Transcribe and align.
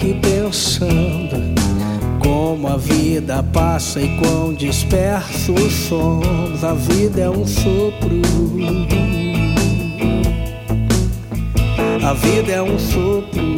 aqui 0.00 0.14
pensando 0.14 1.54
como 2.20 2.68
a 2.68 2.78
vida 2.78 3.42
passa 3.52 4.00
e 4.00 4.08
quão 4.18 4.54
dispersos 4.54 5.72
somos. 5.88 6.64
A 6.64 6.72
vida 6.72 7.20
é 7.20 7.30
um 7.30 7.46
sopro. 7.46 8.22
A 12.02 12.14
vida 12.14 12.52
é 12.52 12.62
um 12.62 12.78
sopro. 12.78 13.54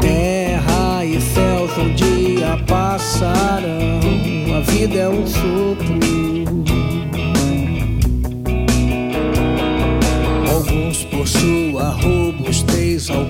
Terra 0.00 1.04
e 1.04 1.20
céus 1.20 1.78
um 1.78 1.94
dia 1.94 2.58
passarão. 2.66 4.00
A 4.56 4.60
vida 4.72 4.98
é 4.98 5.08
um 5.08 5.24
sopro. 5.24 6.57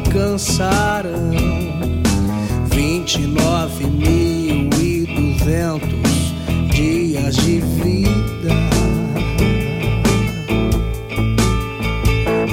Alcançarão 0.09 1.31
vinte 2.71 3.17
e 3.17 3.27
nove 3.27 3.85
mil 3.85 4.71
e 4.81 5.07
duzentos 5.07 6.33
dias 6.71 7.37
de 7.37 7.61
vida. 7.61 8.55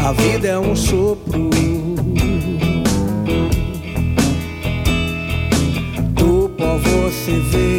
A 0.03 0.11
vida 0.11 0.47
é 0.49 0.59
um 0.59 0.75
sopro. 0.75 1.49
Do 6.13 6.49
pó 6.49 6.77
você 6.77 7.39
veio, 7.51 7.74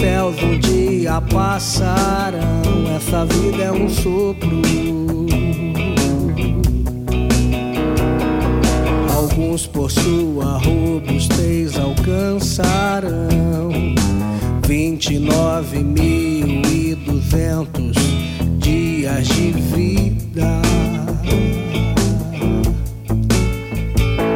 céus 0.00 0.42
um 0.42 0.58
dia 0.58 1.20
passarão. 1.20 2.40
Essa 2.96 3.26
vida 3.26 3.64
é 3.64 3.72
um 3.72 3.88
sopro. 3.88 4.62
Alguns 9.14 9.66
por 9.66 9.90
sua 9.90 10.56
robustez 10.58 11.78
alcançarão 11.78 13.70
vinte 14.66 15.14
e 15.14 15.18
nove 15.18 15.80
mil 15.80 16.62
e 16.62 16.94
duzentos 16.94 17.96
dias 18.58 19.28
de 19.28 19.50
vida. 19.52 20.62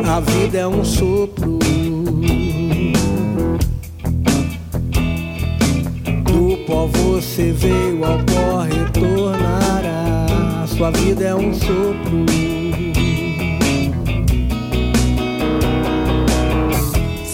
A 0.06 0.20
vida 0.20 0.58
é 0.58 0.66
um 0.66 0.84
sopro. 0.84 1.63
Pó 6.66 6.86
você 6.86 7.52
veio, 7.52 8.04
ao 8.04 8.18
pó 8.24 8.60
retornará. 8.62 10.26
Sua 10.66 10.90
vida 10.90 11.24
é 11.24 11.34
um 11.34 11.52
sopro. 11.52 12.24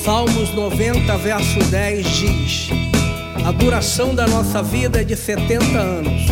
Salmos 0.04 0.52
90, 0.54 1.16
verso 1.18 1.58
10 1.70 2.06
diz: 2.06 2.70
A 3.44 3.52
duração 3.52 4.14
da 4.14 4.26
nossa 4.26 4.62
vida 4.62 5.00
é 5.00 5.04
de 5.04 5.16
70 5.16 5.78
anos. 5.78 6.22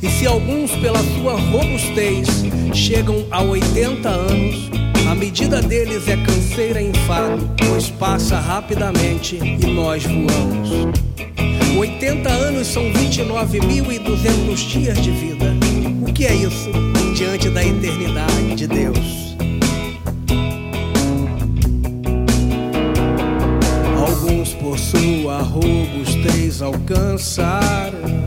E 0.00 0.08
se 0.08 0.26
alguns, 0.26 0.70
pela 0.76 1.02
sua 1.02 1.34
robustez, 1.34 2.28
chegam 2.72 3.26
a 3.30 3.42
80 3.42 4.08
anos, 4.08 4.70
a 5.10 5.14
medida 5.14 5.60
deles 5.60 6.06
é 6.06 6.16
canseira 6.16 6.80
e 6.80 6.90
enfado, 6.90 7.50
pois 7.58 7.90
passa 7.90 8.38
rapidamente 8.38 9.36
e 9.36 9.66
nós 9.66 10.04
voamos. 10.04 11.07
80 11.78 12.28
anos 12.28 12.66
são 12.66 12.82
29.200 12.92 14.56
dias 14.66 15.00
de 15.00 15.12
vida. 15.12 15.54
O 16.02 16.12
que 16.12 16.26
é 16.26 16.34
isso 16.34 16.68
diante 17.14 17.48
da 17.50 17.64
eternidade 17.64 18.56
de 18.56 18.66
Deus? 18.66 19.36
Alguns 23.96 24.54
por 24.54 24.76
sua 24.76 25.42
robustez 25.42 26.60
alcançaram 26.60 28.24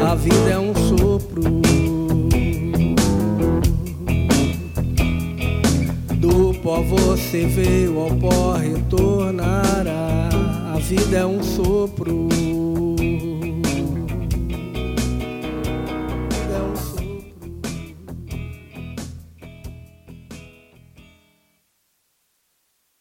A 0.09 0.15
vida 0.15 0.51
é 0.51 0.57
um 0.57 0.66
pó 6.67 6.81
você 6.81 7.45
veio, 7.45 7.97
ao 7.97 8.09
pó 8.09 8.51
retornará. 8.51 10.27
A 10.75 10.77
vida 10.79 11.19
é 11.19 11.25
um 11.25 11.41
sopro. 11.41 12.76